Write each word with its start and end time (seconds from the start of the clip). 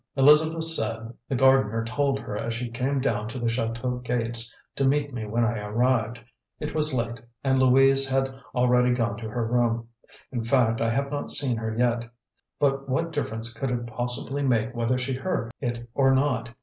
Elizabeth 0.15 0.63
said 0.63 1.13
the 1.29 1.35
gardener 1.35 1.85
told 1.85 2.17
her 2.17 2.35
as 2.35 2.55
she 2.55 2.71
came 2.71 2.99
down 2.99 3.27
to 3.27 3.37
the 3.37 3.47
chateau 3.47 3.97
gates 3.99 4.51
to 4.75 4.83
meet 4.83 5.13
me 5.13 5.27
when 5.27 5.43
I 5.45 5.59
arrived 5.59 6.19
it 6.59 6.73
was 6.73 6.91
late, 6.91 7.21
and 7.43 7.59
Louise 7.59 8.09
had 8.09 8.33
already 8.55 8.95
gone 8.95 9.15
to 9.17 9.29
her 9.29 9.45
room. 9.45 9.89
In 10.31 10.43
fact, 10.43 10.81
I 10.81 10.89
have 10.89 11.11
not 11.11 11.29
seen 11.29 11.55
her 11.57 11.77
yet. 11.77 12.09
But 12.59 12.89
what 12.89 13.11
difference 13.11 13.53
could 13.53 13.69
it 13.69 13.85
possibly 13.85 14.41
make 14.41 14.73
whether 14.73 14.97
she 14.97 15.13
heard 15.13 15.51
it 15.59 15.87
or 15.93 16.09
not? 16.11 16.49